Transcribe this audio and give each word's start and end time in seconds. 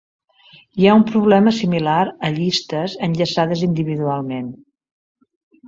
Hi 0.79 0.87
ha 0.91 0.95
un 0.99 1.03
problema 1.09 1.53
similar 1.57 1.99
a 2.29 2.33
llistes 2.39 2.97
enllaçades 3.11 3.65
individualment. 3.71 4.51